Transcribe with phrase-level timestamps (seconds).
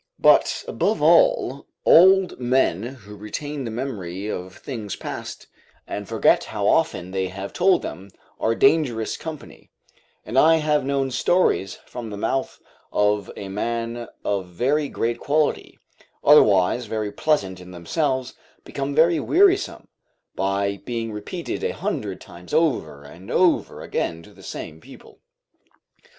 [0.17, 5.45] But, above all, old men who retain the memory of things past,
[5.85, 8.09] and forget how often they have told them,
[8.39, 9.69] are dangerous company;
[10.25, 12.59] and I have known stories from the mouth
[12.91, 15.77] of a man of very great quality,
[16.23, 18.33] otherwise very pleasant in themselves,
[18.63, 19.87] become very wearisome
[20.33, 25.19] by being repeated a hundred times over and over again to the same people.